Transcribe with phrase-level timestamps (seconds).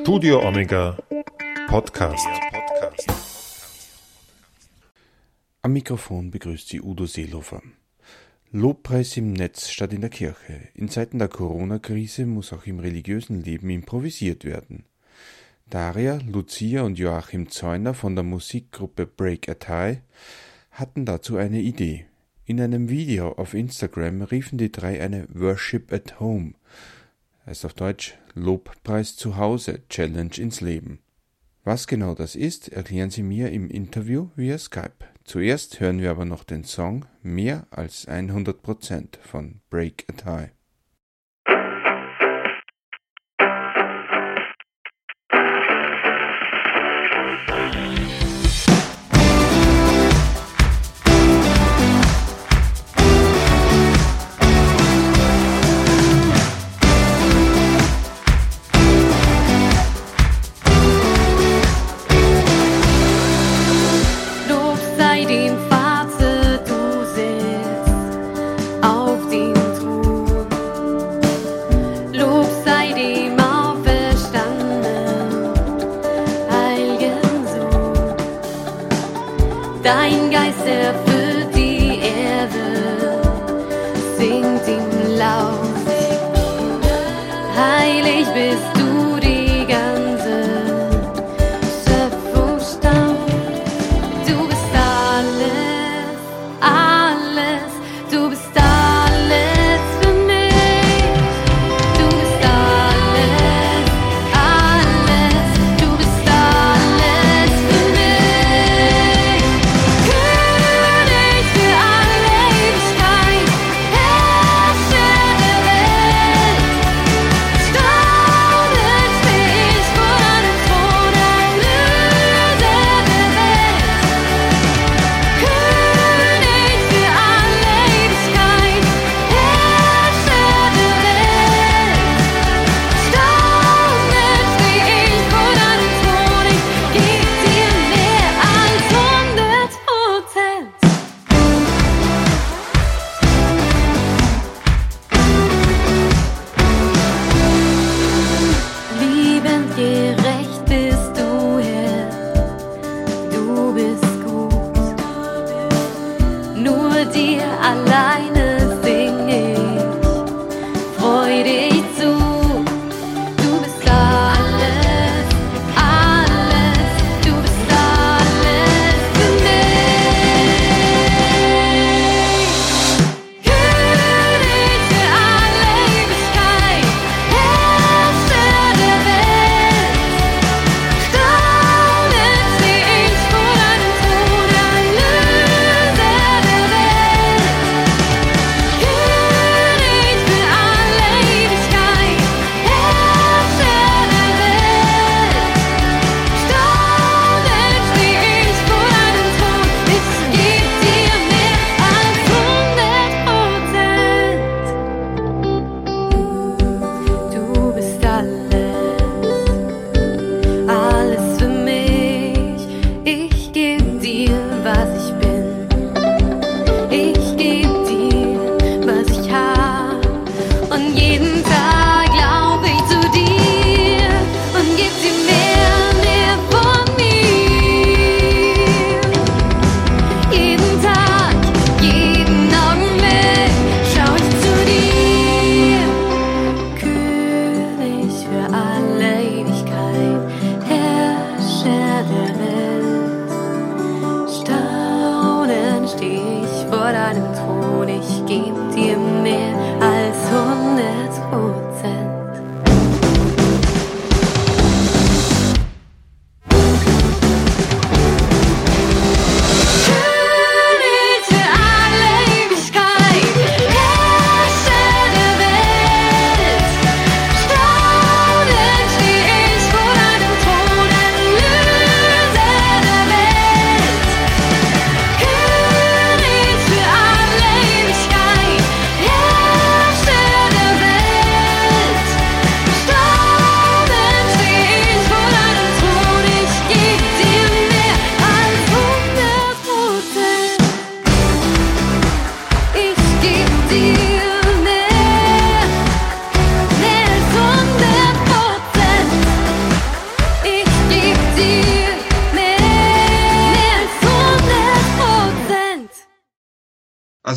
[0.00, 0.96] Studio Omega
[1.66, 2.26] Podcast.
[5.62, 7.62] Am Mikrofon begrüßt Sie Udo Seelofer.
[8.52, 10.68] Lobpreis im Netz statt in der Kirche.
[10.74, 14.84] In Zeiten der Corona-Krise muss auch im religiösen Leben improvisiert werden.
[15.68, 20.00] Daria, Lucia und Joachim Zeuner von der Musikgruppe Break a Tie
[20.70, 22.06] hatten dazu eine Idee.
[22.44, 26.54] In einem Video auf Instagram riefen die drei eine Worship at Home,
[27.48, 31.00] heißt auf Deutsch Lobpreis zu Hause Challenge ins Leben.
[31.64, 35.06] Was genau das ist, erklären sie mir im Interview via Skype.
[35.24, 40.57] Zuerst hören wir aber noch den Song Mehr als 100% von Break a Tie.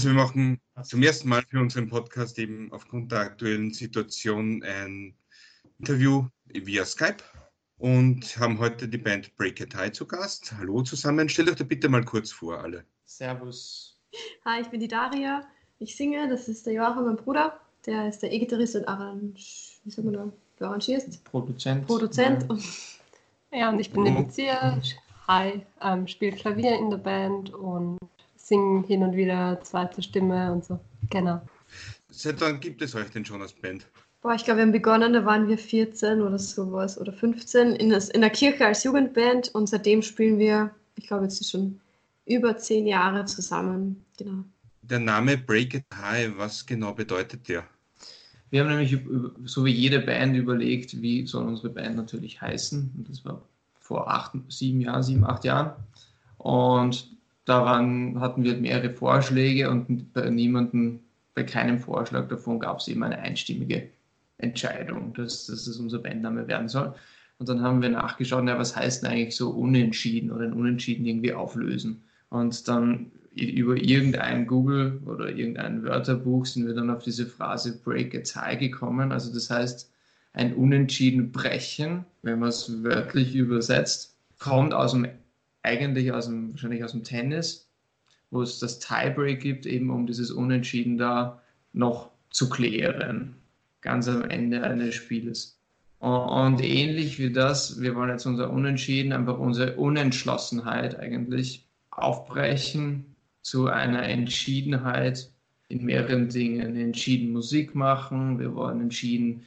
[0.02, 5.14] Also wir machen zum ersten Mal für unseren Podcast eben aufgrund der aktuellen Situation ein
[5.78, 7.18] Interview via Skype
[7.78, 10.54] und haben heute die Band Break a Tie zu Gast.
[10.58, 12.84] Hallo zusammen, stellt euch da bitte mal kurz vor, alle.
[13.06, 13.96] Servus.
[14.44, 15.48] Hi, ich bin die Daria.
[15.78, 17.60] Ich singe, das ist der Joachim, mein Bruder.
[17.86, 20.34] Der ist der E-Gitarrist und Arrange, wie sagt man da?
[20.58, 21.24] Du arrangierst?
[21.26, 21.86] Produzent.
[21.86, 22.42] Produzent.
[22.42, 22.50] Ja.
[22.50, 22.64] Und
[23.54, 24.82] Ja, und ich bin die Lucia.
[25.28, 28.00] Hi, ähm, spiele Klavier in der Band und
[28.52, 30.80] singe hin und wieder zweite Stimme und so.
[31.10, 31.42] Genau.
[32.10, 33.88] Seit wann gibt es euch denn schon als Band?
[34.22, 37.90] boah, ich glaube, wir haben begonnen, da waren wir 14 oder sowas oder 15 in,
[37.90, 41.80] das, in der Kirche als Jugendband und seitdem spielen wir, ich glaube, jetzt schon
[42.26, 44.06] über zehn Jahre zusammen.
[44.18, 44.44] Genau.
[44.84, 47.64] Der Name Break a Tie, was genau bedeutet der?
[48.50, 48.98] Wir haben nämlich
[49.46, 52.92] so wie jede Band überlegt, wie soll unsere Band natürlich heißen.
[52.98, 53.42] Und das war
[53.80, 55.74] vor acht, sieben Jahren, sieben, acht Jahren.
[56.38, 57.10] Und
[57.46, 61.00] da waren, hatten wir mehrere Vorschläge und bei niemandem,
[61.34, 63.90] bei keinem Vorschlag davon gab es eben eine einstimmige
[64.38, 66.94] Entscheidung, dass, dass das unser Bandname werden soll.
[67.40, 71.06] Und dann haben wir nachgeschaut, ja, was heißt denn eigentlich so unentschieden oder ein Unentschieden
[71.06, 72.04] irgendwie auflösen.
[72.30, 78.14] Und dann über irgendein Google oder irgendein Wörterbuch sind wir dann auf diese Phrase Break
[78.14, 79.12] a Tie gekommen.
[79.12, 79.92] Also das heißt,
[80.34, 85.08] ein Unentschieden brechen, wenn man es wörtlich übersetzt, kommt aus dem,
[85.64, 87.70] eigentlich aus dem, wahrscheinlich aus dem Tennis,
[88.30, 91.42] wo es das Tiebreak gibt, eben um dieses Unentschieden da
[91.74, 93.36] noch zu klären,
[93.82, 95.58] ganz am Ende eines Spieles.
[96.00, 103.68] Und ähnlich wie das, wir wollen jetzt unser Unentschieden, einfach unsere Unentschlossenheit eigentlich aufbrechen zu
[103.68, 105.30] einer Entschiedenheit
[105.68, 106.76] in mehreren Dingen.
[106.76, 109.44] Entschieden Musik machen, wir wollen entschieden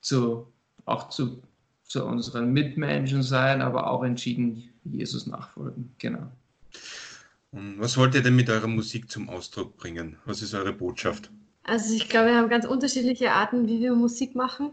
[0.00, 0.52] zu,
[0.84, 1.42] auch zu,
[1.82, 5.94] zu unseren Mitmenschen sein, aber auch entschieden Jesus nachfolgen.
[5.98, 6.26] Genau.
[7.52, 10.16] Und was wollt ihr denn mit eurer Musik zum Ausdruck bringen?
[10.24, 11.30] Was ist eure Botschaft?
[11.64, 14.70] Also ich glaube, wir haben ganz unterschiedliche Arten, wie wir Musik machen.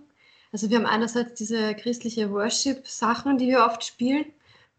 [0.51, 4.25] Also wir haben einerseits diese christliche Worship-Sachen, die wir oft spielen,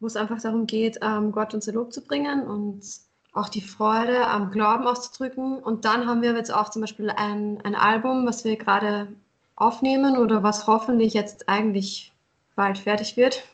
[0.00, 2.82] wo es einfach darum geht, ähm, Gott unser Lob zu bringen und
[3.32, 5.58] auch die Freude am Glauben auszudrücken.
[5.58, 9.08] Und dann haben wir jetzt auch zum Beispiel ein, ein Album, was wir gerade
[9.56, 12.12] aufnehmen oder was hoffentlich jetzt eigentlich
[12.54, 13.44] bald fertig wird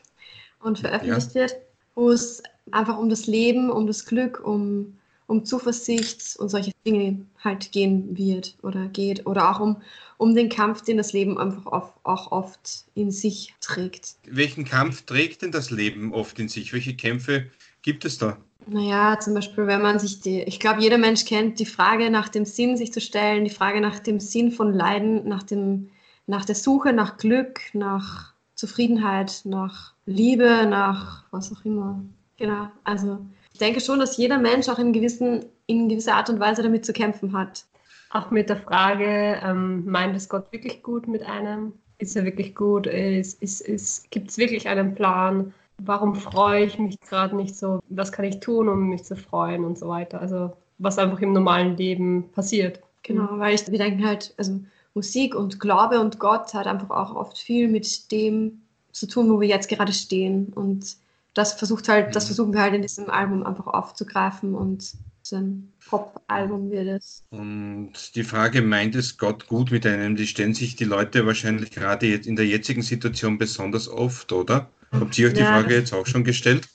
[0.59, 1.55] und veröffentlicht wird,
[1.95, 4.97] wo es einfach um das Leben, um das Glück, um,
[5.27, 9.77] um Zuversicht und solche Dinge halt gehen wird oder geht oder auch um,
[10.17, 14.15] um den Kampf, den das Leben einfach oft, auch oft in sich trägt.
[14.27, 16.73] Welchen Kampf trägt denn das Leben oft in sich?
[16.73, 17.47] Welche Kämpfe
[17.81, 18.37] gibt es da?
[18.67, 22.29] Naja, zum Beispiel, wenn man sich die, ich glaube, jeder Mensch kennt die Frage nach
[22.29, 25.89] dem Sinn sich zu stellen, die Frage nach dem Sinn von Leiden, nach, dem,
[26.25, 32.01] nach der Suche nach Glück, nach Zufriedenheit, nach Liebe, nach was auch immer.
[32.37, 33.19] Genau, also
[33.53, 36.85] ich denke schon, dass jeder Mensch auch in, gewissen, in gewisser Art und Weise damit
[36.85, 37.65] zu kämpfen hat.
[38.09, 41.73] Auch mit der Frage, ähm, meint es Gott wirklich gut mit einem?
[41.97, 42.87] Ist er wirklich gut?
[42.87, 45.53] Ist, ist, ist, Gibt es wirklich einen Plan?
[45.77, 47.79] Warum freue ich mich gerade nicht so?
[47.89, 50.21] Was kann ich tun, um mich zu freuen und so weiter?
[50.21, 52.81] Also was einfach im normalen Leben passiert.
[53.03, 54.59] Genau, weil ich, wir denken halt, also
[54.95, 58.61] Musik und Glaube und Gott hat einfach auch oft viel mit dem
[58.93, 60.53] zu tun, wo wir jetzt gerade stehen.
[60.55, 60.95] Und
[61.33, 62.27] das versucht halt, das Mhm.
[62.27, 67.23] versuchen wir halt in diesem Album einfach aufzugreifen und so ein Pop-Album wird es.
[67.31, 71.71] Und die Frage, meint es Gott gut mit einem, die stellen sich die Leute wahrscheinlich
[71.71, 74.69] gerade jetzt in der jetzigen Situation besonders oft, oder?
[74.91, 76.69] Habt ihr euch die Ja, Frage das- jetzt auch schon gestellt?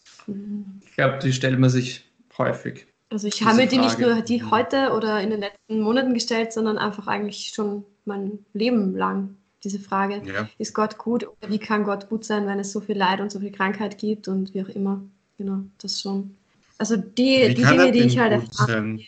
[0.84, 2.04] Ich glaube, die stellt man sich
[2.36, 2.86] häufig.
[3.08, 4.14] Also ich habe mir die nicht Frage.
[4.14, 8.94] nur die heute oder in den letzten Monaten gestellt, sondern einfach eigentlich schon mein Leben
[8.96, 9.36] lang.
[9.64, 10.48] Diese Frage, Ja.
[10.58, 13.30] ist Gott gut oder wie kann Gott gut sein, wenn es so viel Leid und
[13.30, 15.02] so viel Krankheit gibt und wie auch immer.
[15.38, 16.34] Genau, das schon.
[16.78, 18.98] Also die, Wie die Dinge, die ich halt erfahren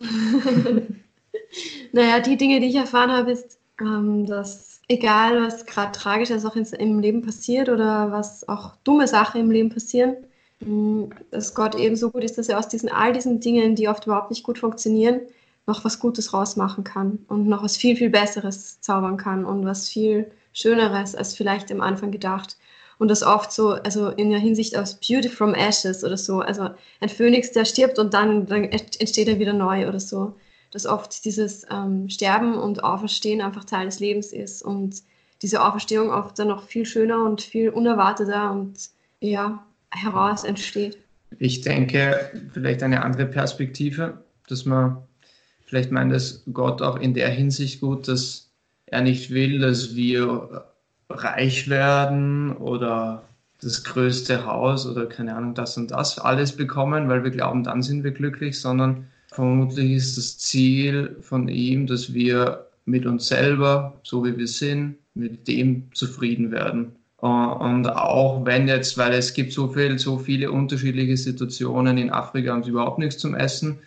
[1.92, 6.56] Naja, die Dinge, die ich erfahren habe, ist, ähm, dass egal, was gerade Tragisches auch
[6.56, 10.16] ins, im Leben passiert oder was auch dumme Sachen im Leben passieren,
[10.60, 13.88] mh, dass Gott eben so gut ist, dass er aus diesen all diesen Dingen, die
[13.88, 15.20] oft überhaupt nicht gut funktionieren,
[15.70, 19.88] noch was Gutes rausmachen kann und noch was viel, viel Besseres zaubern kann und was
[19.88, 22.56] viel Schöneres als vielleicht am Anfang gedacht.
[22.98, 26.70] Und das oft so, also in der Hinsicht aus Beauty from Ashes oder so, also
[27.00, 30.34] ein Phönix, der stirbt und dann, dann entsteht er wieder neu oder so
[30.70, 35.02] dass oft dieses ähm, Sterben und Auferstehen einfach Teil des Lebens ist und
[35.42, 40.98] diese Auferstehung oft dann noch viel schöner und viel unerwarteter und ja, heraus entsteht.
[41.38, 44.98] Ich denke, vielleicht eine andere Perspektive, dass man
[45.70, 48.50] vielleicht meint, dass Gott auch in der Hinsicht gut, dass
[48.86, 50.66] er nicht will, dass wir
[51.08, 53.22] reich werden oder
[53.62, 57.82] das größte Haus oder keine Ahnung, das und das alles bekommen, weil wir glauben, dann
[57.82, 64.00] sind wir glücklich, sondern vermutlich ist das Ziel von ihm, dass wir mit uns selber,
[64.02, 66.96] so wie wir sind, mit dem zufrieden werden.
[67.18, 72.52] Und auch wenn jetzt, weil es gibt so viel, so viele unterschiedliche Situationen in Afrika
[72.52, 73.78] haben sie überhaupt nichts zum Essen,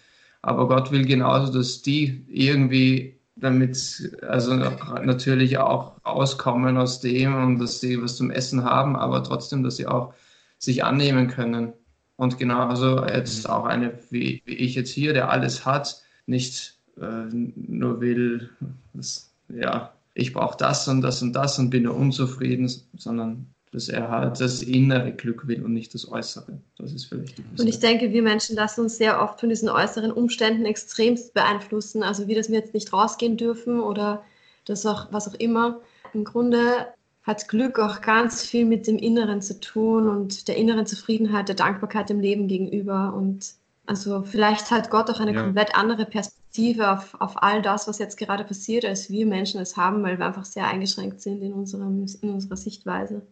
[0.44, 7.60] aber Gott will genauso, dass die irgendwie damit, also natürlich auch auskommen aus dem und
[7.60, 10.14] dass sie was zum Essen haben, aber trotzdem, dass sie auch
[10.60, 11.74] sich annehmen können.
[12.18, 16.78] Und genau, also jetzt auch eine wie, wie ich jetzt hier, der alles hat, nicht
[16.98, 18.50] äh, nur will,
[18.94, 23.90] das, ja, ich brauche das und das und das und bin nur unzufrieden, sondern dass
[23.90, 26.60] er halt das innere Glück will und nicht das äußere.
[26.78, 30.12] Das ist vielleicht Und ich denke, wir Menschen lassen uns sehr oft von diesen äußeren
[30.12, 32.04] Umständen extremst beeinflussen.
[32.04, 34.24] Also wie, dass wir jetzt nicht rausgehen dürfen oder
[34.66, 35.82] das auch, was auch immer.
[36.14, 36.88] Im Grunde
[37.24, 41.56] hat Glück auch ganz viel mit dem Inneren zu tun und der inneren Zufriedenheit, der
[41.56, 43.14] Dankbarkeit dem Leben gegenüber.
[43.16, 43.56] Und
[43.88, 45.42] also vielleicht hat Gott auch eine ja.
[45.42, 49.78] komplett andere Perspektive auf, auf all das, was jetzt gerade passiert, als wir Menschen es
[49.78, 53.24] haben, weil wir einfach sehr eingeschränkt sind in, unserem, in unserer Sichtweise.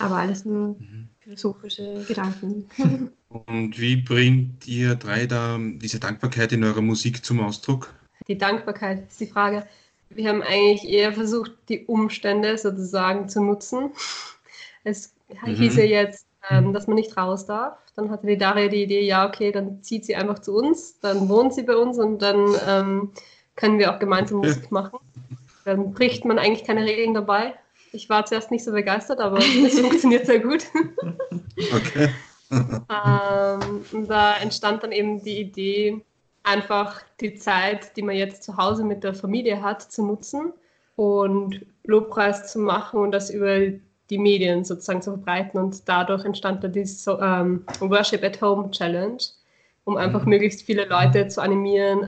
[0.00, 1.08] Aber alles nur mhm.
[1.20, 2.68] philosophische Gedanken.
[3.28, 7.94] Und wie bringt ihr drei da diese Dankbarkeit in eurer Musik zum Ausdruck?
[8.26, 9.66] Die Dankbarkeit ist die Frage.
[10.08, 13.92] Wir haben eigentlich eher versucht, die Umstände sozusagen zu nutzen.
[14.82, 15.14] Es
[15.44, 15.54] mhm.
[15.54, 17.78] hieß ja jetzt, ähm, dass man nicht raus darf.
[17.94, 21.28] Dann hatte die Daria die Idee, ja, okay, dann zieht sie einfach zu uns, dann
[21.28, 23.12] wohnt sie bei uns und dann ähm,
[23.56, 24.98] können wir auch gemeinsam Musik machen.
[25.64, 27.54] Dann bricht man eigentlich keine Regeln dabei.
[27.92, 30.64] Ich war zuerst nicht so begeistert, aber es funktioniert sehr gut.
[31.74, 32.08] Okay.
[32.52, 36.04] ähm, da entstand dann eben die Idee,
[36.42, 40.52] einfach die Zeit, die man jetzt zu Hause mit der Familie hat, zu nutzen
[40.96, 43.68] und Lobpreis zu machen und das über
[44.10, 45.60] die Medien sozusagen zu verbreiten.
[45.60, 49.22] Und dadurch entstand dann die so, ähm, Worship at Home Challenge,
[49.84, 50.30] um einfach mhm.
[50.30, 52.06] möglichst viele Leute zu animieren,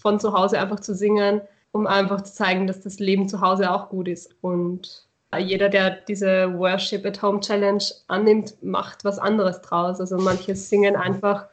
[0.00, 3.70] von zu Hause einfach zu singen, um einfach zu zeigen, dass das Leben zu Hause
[3.70, 4.34] auch gut ist.
[4.40, 5.06] Und
[5.38, 10.00] jeder, der diese Worship at Home Challenge annimmt, macht was anderes draus.
[10.00, 11.46] Also manche singen einfach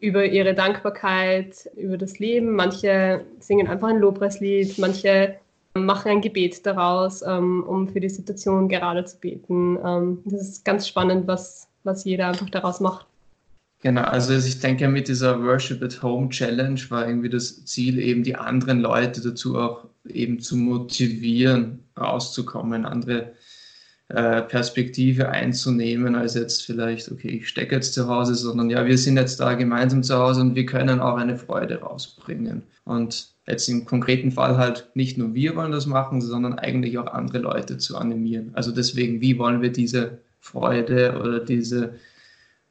[0.00, 2.54] über ihre Dankbarkeit, über das Leben.
[2.54, 5.36] Manche singen einfach ein Lobpreislied, manche
[5.74, 9.78] machen ein Gebet daraus, ähm, um für die Situation gerade zu beten.
[9.84, 13.06] Ähm, das ist ganz spannend, was, was jeder einfach daraus macht.
[13.82, 18.22] Genau, also ich denke, mit dieser Worship at Home Challenge war irgendwie das Ziel, eben
[18.22, 23.32] die anderen Leute dazu auch eben zu motivieren, rauszukommen, andere
[24.08, 28.96] äh, Perspektive einzunehmen, als jetzt vielleicht, okay, ich stecke jetzt zu Hause, sondern ja, wir
[28.96, 32.62] sind jetzt da gemeinsam zu Hause und wir können auch eine Freude rausbringen.
[32.84, 37.12] Und jetzt im konkreten Fall halt nicht nur wir wollen das machen, sondern eigentlich auch
[37.12, 38.50] andere Leute zu animieren.
[38.54, 41.94] Also deswegen, wie wollen wir diese Freude oder diese,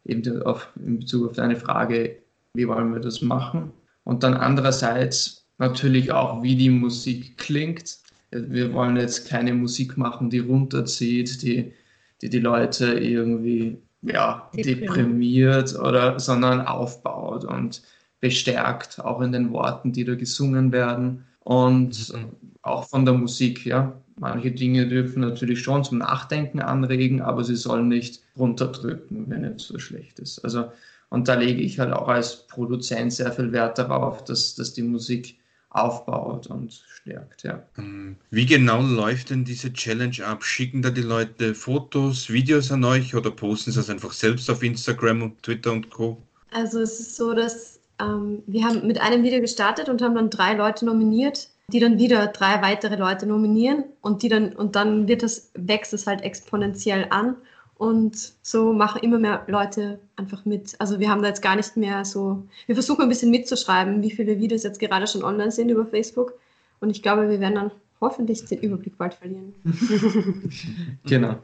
[0.05, 2.17] eben auf, in Bezug auf deine Frage,
[2.53, 3.72] wie wollen wir das machen?
[4.03, 8.00] Und dann andererseits natürlich auch, wie die Musik klingt
[8.34, 11.74] wir wollen jetzt keine Musik machen, die runterzieht, die
[12.22, 17.81] die, die Leute irgendwie ja, deprimiert oder, sondern aufbaut und
[18.20, 22.29] bestärkt, auch in den Worten, die da gesungen werden und mhm.
[22.62, 23.93] auch von der Musik, ja.
[24.20, 29.63] Manche Dinge dürfen natürlich schon zum Nachdenken anregen, aber sie sollen nicht runterdrücken, wenn es
[29.63, 30.39] so schlecht ist.
[30.39, 30.72] Also,
[31.10, 34.84] und da lege ich halt auch als Produzent sehr viel Wert darauf, dass, dass die
[34.84, 35.38] Musik
[35.72, 37.44] aufbaut und stärkt.
[37.44, 37.63] Ja.
[37.77, 40.44] Ähm, wie genau läuft denn diese Challenge ab?
[40.44, 44.63] Schicken da die Leute Fotos, Videos an euch oder posten sie das einfach selbst auf
[44.63, 46.22] Instagram und Twitter und Co?
[46.51, 50.30] Also es ist so, dass ähm, wir haben mit einem Video gestartet und haben dann
[50.30, 55.08] drei Leute nominiert, die dann wieder drei weitere Leute nominieren und die dann und dann
[55.08, 57.36] wird das wächst es halt exponentiell an
[57.82, 60.75] und so machen immer mehr Leute einfach mit.
[60.78, 64.12] Also wir haben da jetzt gar nicht mehr so, wir versuchen ein bisschen mitzuschreiben, wie
[64.12, 66.34] viele Videos jetzt gerade schon online sind über Facebook.
[66.80, 69.56] Und ich glaube, wir werden dann hoffentlich den Überblick bald verlieren.
[71.06, 71.38] genau.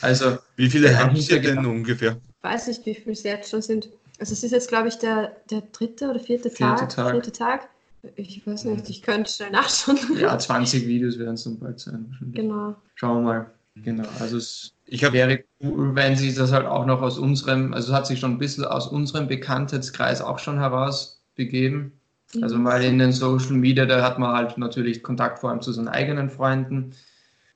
[0.00, 2.18] Also wie viele haben Sie denn ungefähr?
[2.38, 3.88] Ich weiß nicht, wie viele es jetzt schon sind.
[4.20, 7.10] Also es ist jetzt, glaube ich, der, der dritte oder vierte, vierte Tag, Tag.
[7.10, 7.68] Vierte Tag.
[8.16, 9.98] Ich weiß nicht, ich könnte schnell nachschauen.
[10.18, 12.16] Ja, 20 Videos werden es dann bald sein.
[12.32, 12.76] Genau.
[12.94, 13.50] Schauen wir mal.
[13.76, 17.72] Genau, also es ich hab, wäre cool, wenn sie das halt auch noch aus unserem,
[17.72, 21.92] also hat sich schon ein bisschen aus unserem Bekanntheitskreis auch schon herausbegeben.
[22.34, 22.42] Mhm.
[22.42, 25.72] Also mal in den Social Media, da hat man halt natürlich Kontakt vor allem zu
[25.72, 26.92] seinen eigenen Freunden.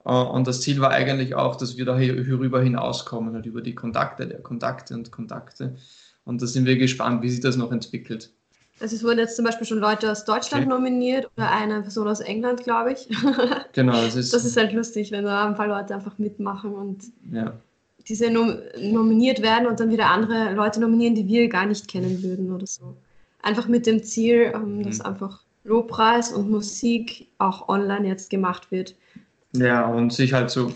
[0.05, 3.75] Äh, und das Ziel war eigentlich auch, dass wir da hierüber hinauskommen, halt über die
[3.75, 5.77] Kontakte der Kontakte und Kontakte.
[6.25, 8.31] Und da sind wir gespannt, wie sich das noch entwickelt.
[8.81, 10.75] Also es wurden jetzt zum Beispiel schon Leute aus Deutschland okay.
[10.75, 13.09] nominiert oder eine Person aus England, glaube ich.
[13.73, 17.05] genau, das ist, das ist halt lustig, wenn da ein paar Leute einfach mitmachen und
[17.33, 17.55] ja.
[18.09, 22.23] diese nom nominiert werden und dann wieder andere Leute nominieren, die wir gar nicht kennen
[22.23, 22.97] würden oder so.
[23.43, 25.05] einfach mit dem Ziel, ähm, dass Mhm.
[25.07, 28.97] einfach Lobpreis und Musik auch online jetzt gemacht wird.
[29.57, 30.73] Ja, und sich halt so,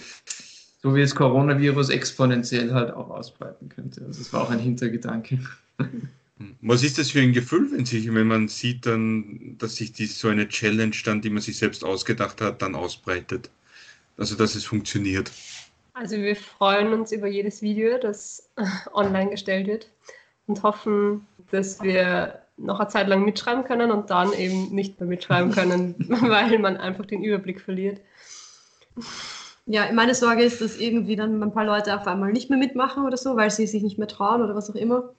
[0.82, 4.02] so wie das Coronavirus exponentiell halt auch ausbreiten könnte.
[4.06, 5.40] Also das war auch ein Hintergedanke.
[6.60, 10.06] Was ist das für ein Gefühl, wenn, sich, wenn man sieht, dann, dass sich die,
[10.06, 13.50] so eine Challenge dann, die man sich selbst ausgedacht hat, dann ausbreitet?
[14.16, 15.30] Also, dass es funktioniert.
[15.94, 18.50] Also wir freuen uns über jedes Video, das
[18.92, 19.90] online gestellt wird
[20.46, 25.08] und hoffen, dass wir noch eine Zeit lang mitschreiben können und dann eben nicht mehr
[25.08, 28.00] mitschreiben können, weil man einfach den Überblick verliert.
[29.66, 33.04] Ja, meine Sorge ist, dass irgendwie dann ein paar Leute auf einmal nicht mehr mitmachen
[33.04, 35.14] oder so, weil sie sich nicht mehr trauen oder was auch immer.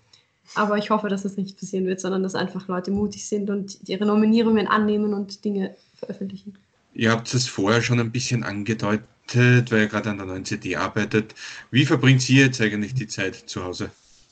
[0.56, 3.78] Aber ich hoffe, dass das nicht passieren wird, sondern dass einfach Leute mutig sind und
[3.88, 6.58] ihre Nominierungen annehmen und Dinge veröffentlichen.
[6.94, 10.76] Ihr habt es vorher schon ein bisschen angedeutet, weil ihr gerade an der neuen CD
[10.76, 11.36] arbeitet.
[11.72, 13.92] Wie verbringt ihr jetzt eigentlich die Zeit zu Hause?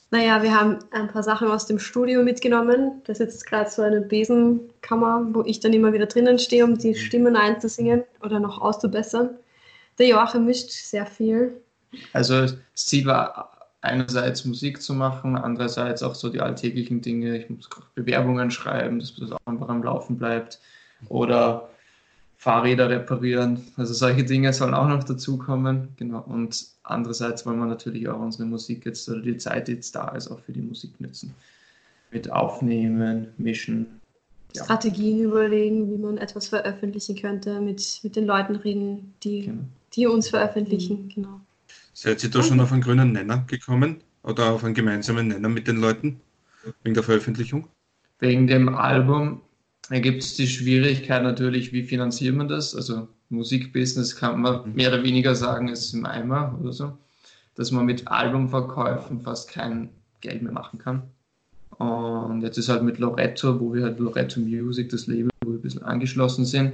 [0.09, 3.01] Naja, wir haben ein paar Sachen aus dem Studio mitgenommen.
[3.05, 6.95] Da sitzt gerade so eine Besenkammer, wo ich dann immer wieder drinnen stehe, um die
[6.95, 9.31] Stimmen einzusingen oder noch auszubessern.
[9.99, 11.61] Der Joachim mischt sehr viel.
[12.13, 13.56] Also das Ziel war
[13.87, 17.37] einerseits Musik zu machen, andererseits auch so die alltäglichen Dinge.
[17.37, 20.59] Ich muss Bewerbungen schreiben, dass das auch einfach am Laufen bleibt.
[21.09, 21.69] Oder
[22.37, 23.61] Fahrräder reparieren.
[23.77, 25.89] Also solche Dinge sollen auch noch dazukommen.
[25.97, 26.23] Genau.
[26.27, 30.09] Und andererseits wollen wir natürlich auch unsere Musik jetzt oder die Zeit, die jetzt da
[30.09, 31.33] ist, auch für die Musik nutzen.
[32.11, 33.99] Mit Aufnehmen, Mischen.
[34.55, 34.63] Ja.
[34.63, 39.63] Strategien überlegen, wie man etwas veröffentlichen könnte, mit, mit den Leuten reden, die, Genau.
[39.93, 41.09] die uns veröffentlichen.
[41.13, 41.41] Genau.
[41.99, 44.03] Seid ihr da schon auf einen grünen Nenner gekommen?
[44.21, 46.21] Oder auf einen gemeinsamen Nenner mit den Leuten?
[46.83, 47.69] Wegen der Veröffentlichung?
[48.19, 49.41] Wegen dem Album
[49.89, 52.75] ergibt es die Schwierigkeit natürlich, wie finanziert man das?
[52.75, 56.95] Also Musikbusiness kann man mehr oder weniger sagen, ist im Eimer oder so,
[57.55, 59.89] dass man mit Albumverkäufen fast kein
[60.21, 61.01] Geld mehr machen kann.
[61.79, 65.57] Und jetzt ist halt mit Loretto, wo wir halt Loretto Music, das Label, wo wir
[65.57, 66.73] ein bisschen angeschlossen sind.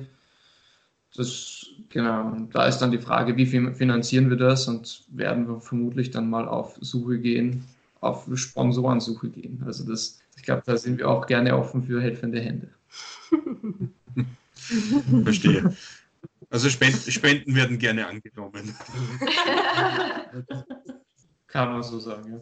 [1.16, 5.62] Das, genau, da ist dann die Frage, wie fin- finanzieren wir das und werden wir
[5.62, 7.64] vermutlich dann mal auf Suche gehen,
[8.02, 9.62] auf Sponsorensuche gehen.
[9.66, 12.70] Also das, ich glaube, da sind wir auch gerne offen für helfende Hände.
[15.24, 15.76] Verstehe.
[16.50, 18.76] Also Spenden, Spenden werden gerne angenommen.
[21.48, 22.40] Kann man so sagen, ja.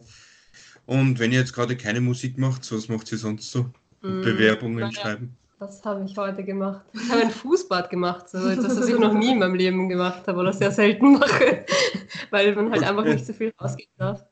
[0.86, 3.64] Und wenn ihr jetzt gerade keine Musik macht, was macht ihr sonst so?
[4.02, 5.36] Mm, Bewerbungen naja, schreiben?
[5.62, 6.84] Das habe ich heute gemacht.
[6.92, 10.26] Ich habe ein Fußbad gemacht, so etwas, was ich noch nie in meinem Leben gemacht
[10.26, 11.64] habe oder sehr selten mache,
[12.30, 14.24] weil man halt einfach nicht so viel rausgehen darf.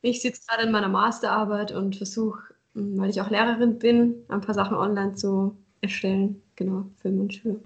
[0.00, 2.40] Ich sitze gerade in meiner Masterarbeit und versuche,
[2.72, 6.40] mh, weil ich auch Lehrerin bin, ein paar Sachen online zu erstellen.
[6.56, 7.60] Genau, für Mundschule.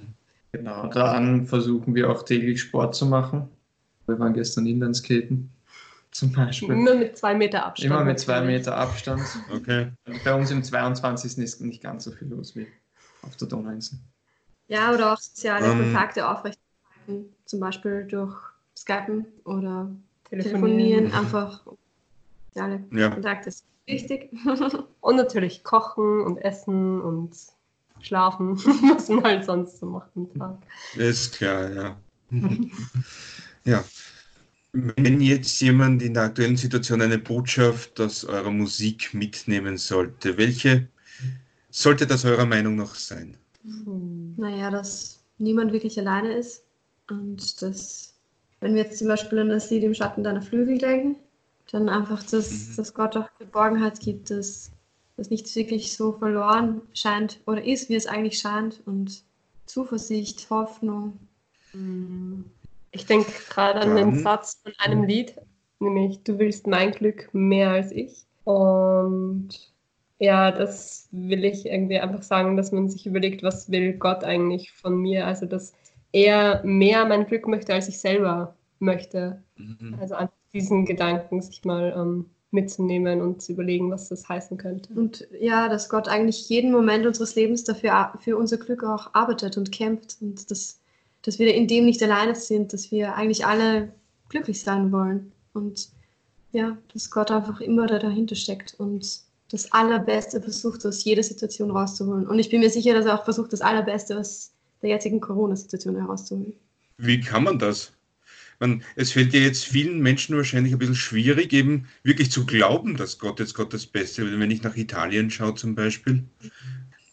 [0.50, 3.48] Genau, dann versuchen wir auch täglich Sport zu machen.
[4.06, 5.48] Wir waren gestern Inlineskaten
[6.12, 6.70] zum Beispiel.
[6.70, 7.90] Immer mit zwei Meter Abstand.
[7.90, 8.42] Immer mit zwei.
[8.42, 9.22] Meter Abstand.
[9.52, 9.90] Okay.
[10.24, 11.38] Bei uns im 22.
[11.38, 12.66] ist nicht ganz so viel los wie
[13.22, 13.98] auf der Donauinsel.
[14.68, 15.78] Ja, oder auch soziale Ähm.
[15.78, 18.34] Kontakte aufrechterhalten, zum Beispiel durch
[18.76, 19.90] Skypen oder
[20.28, 21.10] Telefonieren.
[21.10, 21.12] Telefonieren.
[21.12, 21.62] Einfach
[22.48, 23.10] soziale Ja.
[23.10, 24.30] Kontakte ist wichtig.
[25.00, 27.36] Und natürlich kochen und essen und
[28.00, 28.56] schlafen,
[28.94, 30.58] was man halt sonst so macht am Tag.
[30.94, 31.96] Ist klar, ja.
[33.64, 33.84] ja.
[34.72, 40.88] Wenn jetzt jemand in der aktuellen Situation eine Botschaft aus eurer Musik mitnehmen sollte, welche
[41.70, 43.36] sollte das eurer Meinung nach sein?
[43.64, 44.34] Hm.
[44.36, 46.64] Naja, dass niemand wirklich alleine ist
[47.08, 48.14] und dass,
[48.60, 51.16] wenn wir jetzt zum Beispiel an das Lied im Schatten deiner Flügel denken,
[51.70, 52.76] dann einfach, dass, Mhm.
[52.76, 54.70] dass Gott auch Geborgenheit gibt, dass
[55.16, 59.22] das nichts wirklich so verloren scheint oder ist, wie es eigentlich scheint und
[59.66, 61.18] Zuversicht, Hoffnung.
[61.72, 62.44] Hm.
[62.92, 65.34] Ich denke gerade an den Satz von einem Lied,
[65.80, 68.26] nämlich Du willst mein Glück mehr als ich.
[68.44, 69.48] Und
[70.18, 74.72] ja, das will ich irgendwie einfach sagen, dass man sich überlegt, was will Gott eigentlich
[74.72, 75.26] von mir?
[75.26, 75.72] Also, dass
[76.12, 79.42] er mehr mein Glück möchte, als ich selber möchte.
[79.56, 79.96] Mhm.
[80.00, 84.92] Also einfach diesen Gedanken sich mal ähm, mitzunehmen und zu überlegen, was das heißen könnte.
[84.94, 89.56] Und ja, dass Gott eigentlich jeden Moment unseres Lebens dafür für unser Glück auch arbeitet
[89.56, 90.80] und kämpft und dass,
[91.22, 93.92] dass wir in dem nicht alleine sind, dass wir eigentlich alle
[94.28, 95.32] glücklich sein wollen.
[95.52, 95.88] Und
[96.52, 101.70] ja, dass Gott einfach immer da dahinter steckt und das Allerbeste versucht, aus jeder Situation
[101.70, 102.26] rauszuholen.
[102.26, 105.96] Und ich bin mir sicher, dass er auch versucht, das Allerbeste aus der jetzigen Corona-Situation
[105.96, 106.54] herauszuholen.
[106.96, 107.92] Wie kann man das?
[108.60, 112.96] Man, es fällt ja jetzt vielen Menschen wahrscheinlich ein bisschen schwierig, eben wirklich zu glauben,
[112.96, 114.38] dass Gott jetzt Gott das Beste will.
[114.38, 116.24] Wenn ich nach Italien schaue zum Beispiel,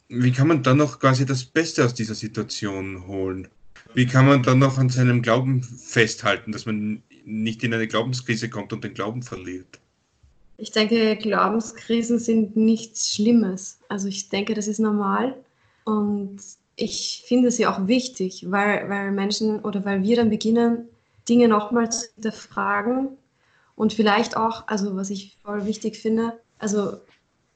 [0.08, 3.48] wie kann man dann noch quasi das Beste aus dieser Situation holen?
[3.94, 8.50] Wie kann man dann noch an seinem Glauben festhalten, dass man nicht in eine Glaubenskrise
[8.50, 9.80] kommt und den Glauben verliert?
[10.58, 13.80] Ich denke, Glaubenskrisen sind nichts Schlimmes.
[13.88, 15.36] Also ich denke, das ist normal
[15.86, 16.40] und
[16.76, 20.88] ich finde sie auch wichtig, weil, weil Menschen oder weil wir dann beginnen,
[21.28, 23.10] Dinge nochmal zu hinterfragen
[23.76, 26.98] und vielleicht auch, also was ich voll wichtig finde, also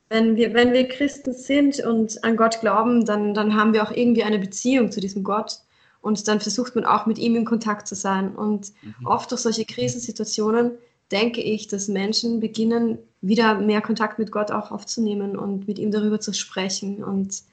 [0.09, 3.91] wenn wir, wenn wir Christen sind und an Gott glauben, dann, dann haben wir auch
[3.91, 5.59] irgendwie eine Beziehung zu diesem Gott
[6.03, 8.35] und dann versucht man auch mit ihm in Kontakt zu sein.
[8.35, 9.07] Und mhm.
[9.07, 10.71] oft durch solche Krisensituationen
[11.11, 15.91] denke ich, dass Menschen beginnen, wieder mehr Kontakt mit Gott auch aufzunehmen und mit ihm
[15.91, 17.05] darüber zu sprechen.
[17.05, 17.43] Und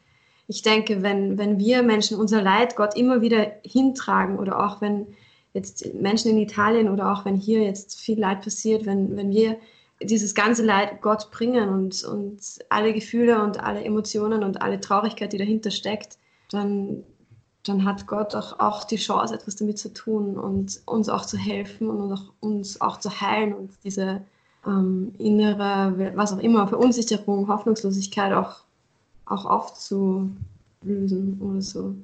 [0.48, 5.06] ich denke, wenn, wenn wir Menschen unser Leid Gott immer wieder hintragen oder auch wenn
[5.54, 9.58] jetzt Menschen in Italien oder auch wenn hier jetzt viel Leid passiert, wenn, wenn wir
[10.02, 15.32] dieses ganze Leid Gott bringen und, und alle Gefühle und alle Emotionen und alle Traurigkeit,
[15.32, 16.18] die dahinter steckt,
[16.50, 17.04] dann,
[17.64, 21.36] dann hat Gott auch, auch die Chance, etwas damit zu tun und uns auch zu
[21.36, 24.22] helfen und auch, uns auch zu heilen und diese
[24.66, 28.64] ähm, innere, was auch immer, Verunsicherung, Hoffnungslosigkeit auch,
[29.26, 31.94] auch aufzulösen oder so.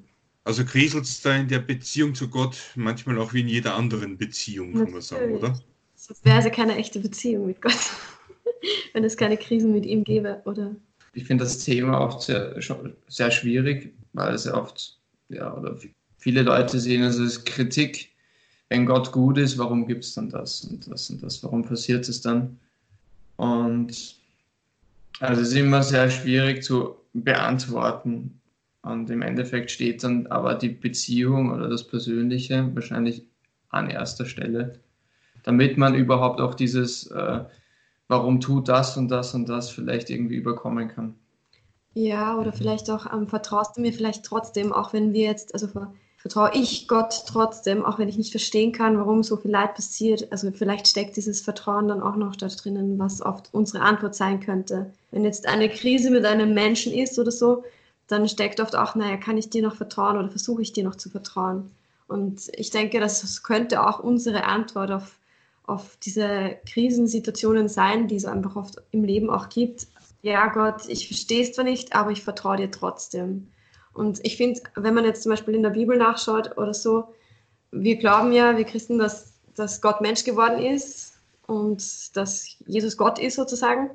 [0.44, 4.16] Also kriselt es da in der Beziehung zu Gott manchmal auch wie in jeder anderen
[4.16, 5.58] Beziehung, kann man sagen, oder?
[5.96, 7.90] Sonst wäre es ja keine echte Beziehung mit Gott,
[8.92, 10.76] wenn es keine Krisen mit ihm gäbe, oder?
[11.14, 12.54] Ich finde das Thema oft sehr,
[13.08, 15.76] sehr schwierig, weil es ja oft, ja, oder
[16.18, 18.10] viele Leute sehen es als Kritik.
[18.68, 21.42] Wenn Gott gut ist, warum gibt es dann das und das und das?
[21.44, 22.58] Warum passiert es dann?
[23.36, 24.16] Und
[25.20, 28.40] also es ist immer sehr schwierig zu beantworten,
[28.86, 33.24] und im Endeffekt steht dann aber die Beziehung oder das Persönliche wahrscheinlich
[33.70, 34.78] an erster Stelle,
[35.42, 37.40] damit man überhaupt auch dieses, äh,
[38.06, 41.16] warum tut das und das und das vielleicht irgendwie überkommen kann.
[41.98, 45.66] Ja, oder vielleicht auch, ähm, vertraust du mir vielleicht trotzdem, auch wenn wir jetzt, also
[46.18, 50.30] vertraue ich Gott trotzdem, auch wenn ich nicht verstehen kann, warum so viel Leid passiert.
[50.30, 54.40] Also vielleicht steckt dieses Vertrauen dann auch noch da drinnen, was oft unsere Antwort sein
[54.40, 54.92] könnte.
[55.10, 57.64] Wenn jetzt eine Krise mit einem Menschen ist oder so,
[58.08, 60.96] dann steckt oft auch, naja, kann ich dir noch vertrauen oder versuche ich dir noch
[60.96, 61.70] zu vertrauen?
[62.08, 65.18] Und ich denke, das könnte auch unsere Antwort auf,
[65.64, 69.86] auf diese Krisensituationen sein, die es einfach oft im Leben auch gibt.
[70.26, 73.46] Ja, Gott, ich verstehe es zwar nicht, aber ich vertraue dir trotzdem.
[73.92, 77.14] Und ich finde, wenn man jetzt zum Beispiel in der Bibel nachschaut oder so,
[77.70, 81.12] wir glauben ja, wir Christen, dass, dass Gott Mensch geworden ist
[81.46, 83.90] und dass Jesus Gott ist sozusagen.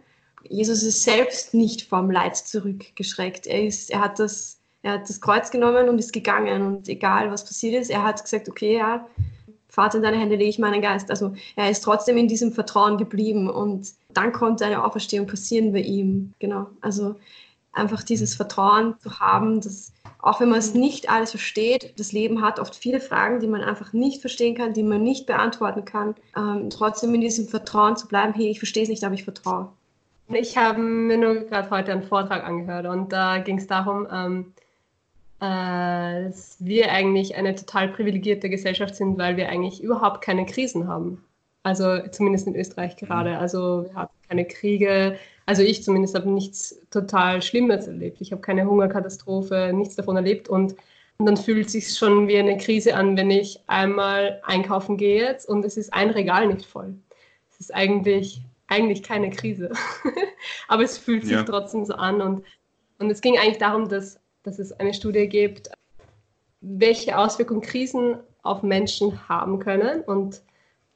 [0.48, 3.46] Jesus ist selbst nicht vom Leid zurückgeschreckt.
[3.46, 6.62] Er, ist, er, hat das, er hat das Kreuz genommen und ist gegangen.
[6.62, 9.06] Und egal, was passiert ist, er hat gesagt, okay, ja,
[9.72, 11.10] Vater, in deine Hände lege ich meinen Geist.
[11.10, 13.50] Also er ist trotzdem in diesem Vertrauen geblieben.
[13.50, 16.34] Und dann konnte eine Auferstehung passieren bei ihm.
[16.40, 16.68] Genau.
[16.82, 17.16] Also
[17.72, 22.42] einfach dieses Vertrauen zu haben, dass auch wenn man es nicht alles versteht, das Leben
[22.42, 26.16] hat oft viele Fragen, die man einfach nicht verstehen kann, die man nicht beantworten kann,
[26.38, 29.70] ähm, trotzdem in diesem Vertrauen zu bleiben, hey, ich verstehe es nicht, aber ich vertraue.
[30.28, 34.54] Ich habe mir nur gerade heute einen Vortrag angehört und da ging es darum, ähm,
[34.58, 34.61] äh,
[35.42, 41.24] dass wir eigentlich eine total privilegierte Gesellschaft sind, weil wir eigentlich überhaupt keine Krisen haben.
[41.64, 43.32] Also zumindest in Österreich gerade.
[43.32, 43.38] Mhm.
[43.38, 45.18] Also wir haben keine Kriege.
[45.46, 48.22] Also ich zumindest habe nichts total Schlimmes erlebt.
[48.22, 50.76] Ich habe keine Hungerkatastrophe, nichts davon erlebt und
[51.18, 55.22] und dann fühlt es sich schon wie eine Krise an, wenn ich einmal einkaufen gehe
[55.22, 56.96] jetzt und es ist ein Regal nicht voll.
[57.52, 59.70] Es ist eigentlich eigentlich keine Krise.
[60.68, 61.44] Aber es fühlt sich ja.
[61.44, 62.22] trotzdem so an.
[62.22, 62.46] Und,
[62.98, 65.70] und es ging eigentlich darum, dass, dass es eine Studie gibt,
[66.62, 70.42] welche Auswirkungen Krisen auf Menschen haben können und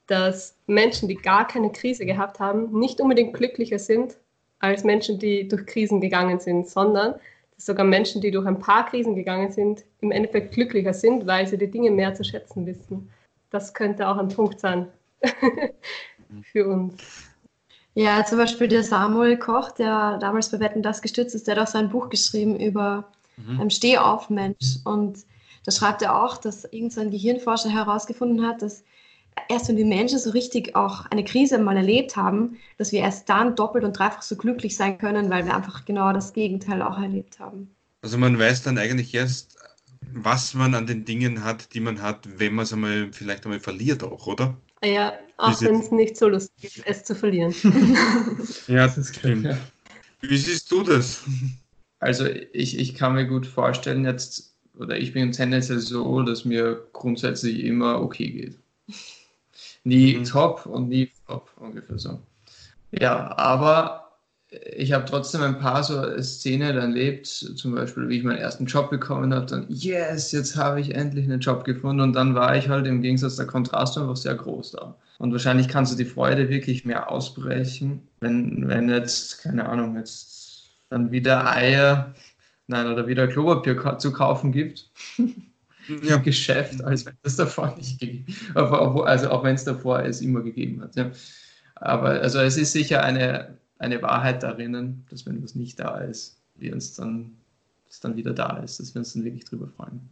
[0.08, 4.18] dass Menschen, die gar keine Krise gehabt haben, nicht unbedingt glücklicher sind
[4.60, 7.16] als Menschen, die durch Krisen gegangen sind, sondern
[7.56, 11.48] dass sogar Menschen, die durch ein paar Krisen gegangen sind, im Endeffekt glücklicher sind, weil
[11.48, 13.10] sie die Dinge mehr zu schätzen wissen.
[13.50, 14.88] Das könnte auch ein Punkt sein
[16.52, 17.32] für uns.
[17.94, 21.64] Ja, zum Beispiel der Samuel Koch, der damals bei Wetten das gestützt ist, der hat
[21.64, 23.62] auch sein Buch geschrieben über mhm.
[23.62, 24.80] ähm, Stehaufmensch.
[24.84, 25.20] Und
[25.66, 28.84] da schreibt er auch, dass irgendein Gehirnforscher herausgefunden hat, dass
[29.50, 33.30] erst wenn die Menschen so richtig auch eine Krise mal erlebt haben, dass wir erst
[33.30, 36.98] dann doppelt und dreifach so glücklich sein können, weil wir einfach genau das Gegenteil auch
[36.98, 37.70] erlebt haben.
[38.02, 39.58] Also man weiß dann eigentlich erst,
[40.14, 43.60] was man an den Dingen hat, die man hat, wenn man es einmal vielleicht einmal
[43.60, 44.56] verliert auch, oder?
[44.84, 47.54] Ja, auch wenn es nicht so lustig ist, es zu verlieren.
[48.68, 49.46] ja, das stimmt.
[49.46, 49.58] Ja.
[50.22, 51.24] Wie siehst du das?
[52.00, 56.88] Also ich, ich kann mir gut vorstellen jetzt, oder ich bin tendenziell so, dass mir
[56.94, 58.60] grundsätzlich immer okay geht.
[59.84, 60.24] Nie mhm.
[60.26, 62.20] top und nie top, ungefähr so.
[62.92, 64.06] Ja, aber
[64.76, 68.90] ich habe trotzdem ein paar so Szenen erlebt, zum Beispiel, wie ich meinen ersten Job
[68.90, 72.70] bekommen habe, dann, yes, jetzt habe ich endlich einen Job gefunden und dann war ich
[72.70, 74.96] halt im Gegensatz der Kontrast einfach sehr groß da.
[75.18, 80.35] Und wahrscheinlich kannst du die Freude wirklich mehr ausbrechen, wenn, wenn jetzt, keine Ahnung, jetzt
[80.90, 82.14] dann wieder Eier,
[82.68, 84.90] nein, oder wieder Klopapier zu kaufen gibt.
[85.88, 86.16] Ja.
[86.16, 90.42] im Geschäft, als wenn es davor nicht gegeben Also auch wenn es davor es immer
[90.42, 90.96] gegeben hat.
[90.96, 91.12] Ja.
[91.76, 96.40] Aber also es ist sicher eine, eine Wahrheit darin, dass wenn was nicht da ist,
[96.56, 97.36] wir uns dann,
[97.90, 100.10] es dann wieder da ist, dass wir uns dann wirklich drüber freuen.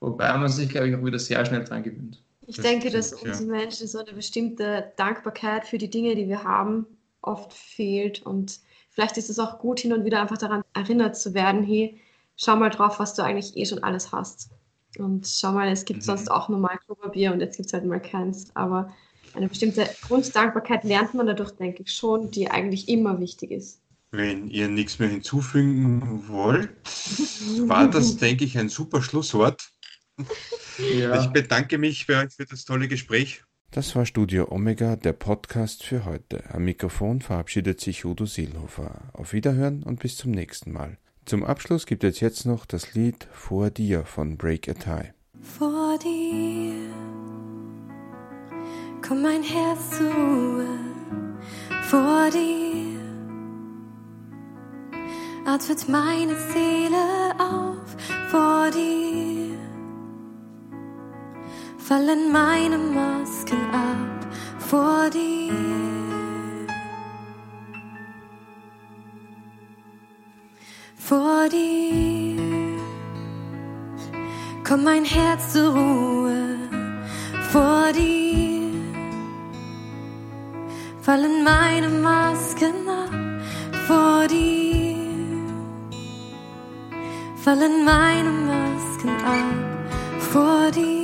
[0.00, 2.22] Wobei man sich, glaube ich, auch wieder sehr schnell dran gewöhnt.
[2.46, 6.86] Ich denke, dass uns Menschen so eine bestimmte Dankbarkeit für die Dinge, die wir haben,
[7.22, 8.22] oft fehlt.
[8.22, 11.98] Und vielleicht ist es auch gut, hin und wieder einfach daran erinnert zu werden, hey,
[12.36, 14.50] schau mal drauf, was du eigentlich eh schon alles hast.
[14.98, 16.04] Und schau mal, es gibt mhm.
[16.04, 18.54] sonst auch normal Klopapier und jetzt gibt es halt mal keins.
[18.54, 18.92] Aber
[19.34, 23.80] eine bestimmte Grunddankbarkeit lernt man dadurch, denke ich, schon, die eigentlich immer wichtig ist.
[24.10, 26.70] Wenn ihr nichts mehr hinzufügen wollt,
[27.68, 29.70] war das, denke ich, ein super Schlusswort.
[30.78, 31.20] Ja.
[31.20, 33.44] Ich bedanke mich für euch für das tolle Gespräch.
[33.72, 36.42] Das war Studio Omega, der Podcast für heute.
[36.52, 39.02] Am Mikrofon verabschiedet sich Udo Seelhofer.
[39.12, 40.98] Auf Wiederhören und bis zum nächsten Mal.
[41.24, 45.12] Zum Abschluss gibt es jetzt noch das Lied Vor dir von Break a Tie.
[45.40, 46.74] Vor dir
[49.06, 50.66] komm mein Herz Ruhe.
[51.84, 52.98] Vor dir
[55.46, 57.96] atmet meine Seele auf.
[58.32, 59.09] Vor dir
[61.90, 64.18] fallen meine Masken ab
[64.58, 66.68] vor dir.
[70.94, 72.78] Vor dir
[74.66, 76.58] komm mein Herz zur Ruhe.
[77.50, 78.70] Vor dir
[81.00, 83.14] fallen meine Masken ab.
[83.88, 84.96] Vor dir
[87.44, 89.58] fallen meine Masken ab.
[90.32, 90.99] Vor dir.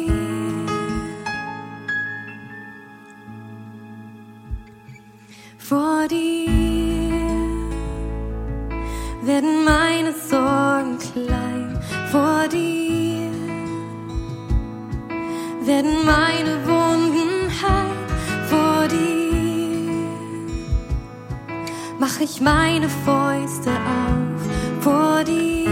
[22.07, 24.40] Mach ich meine Fäuste auf.
[24.81, 25.66] Vor dir.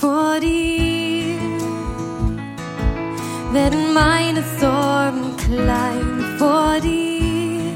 [0.00, 1.38] Vor dir
[3.52, 7.74] werden meine Sorgen klein vor dir,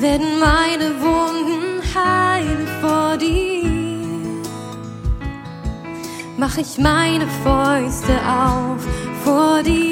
[0.00, 4.42] werden meine Wunden heil vor dir.
[6.36, 8.84] Mach ich meine Fäuste auf
[9.24, 9.91] vor dir.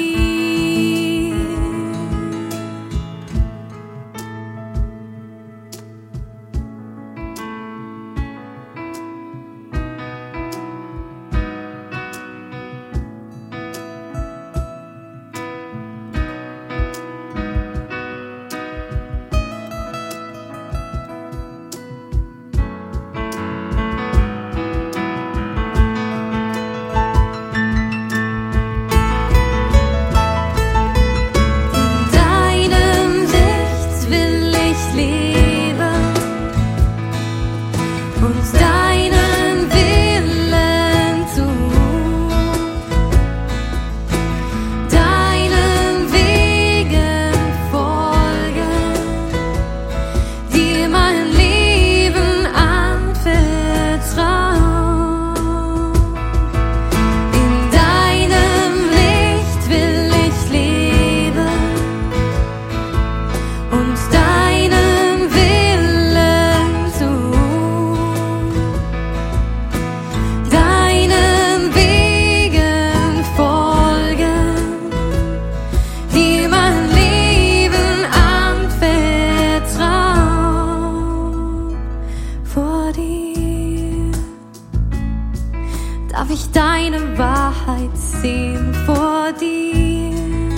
[86.21, 90.55] darf ich deine Wahrheit sehen vor dir.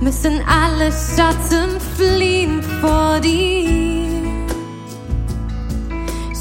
[0.00, 4.08] Müssen alle Schatten fliehen vor dir.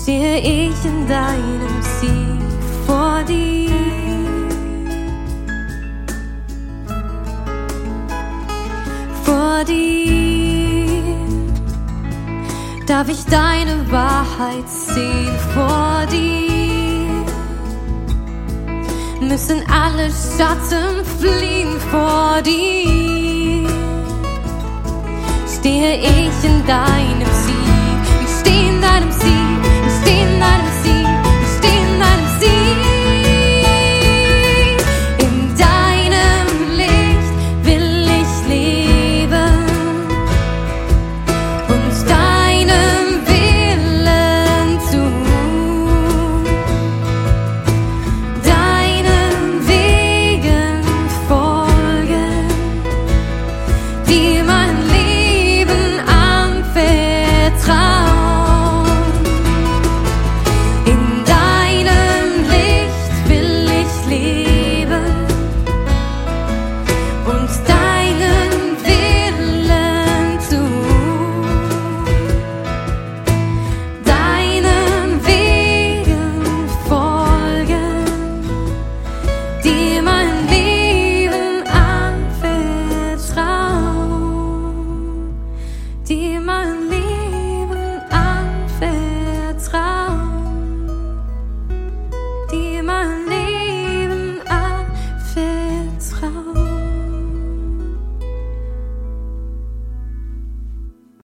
[0.02, 2.54] Stehe ich in deinem Sieg
[2.88, 3.70] vor dir.
[9.26, 11.04] Vor dir
[12.88, 16.45] darf ich deine Wahrheit sehen vor dir
[19.22, 23.70] müssen alle Schatten fliehen vor dir.
[25.48, 27.35] Stehe ich in deinem